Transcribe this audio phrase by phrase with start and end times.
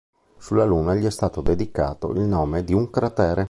[0.39, 3.39] Sulla Luna gli è stato dedicato il nome di un cratere.